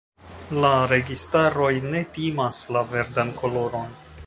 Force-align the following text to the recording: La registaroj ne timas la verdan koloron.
La 0.63 0.71
registaroj 0.91 1.69
ne 1.91 2.03
timas 2.17 2.65
la 2.77 2.85
verdan 2.95 3.35
koloron. 3.43 3.97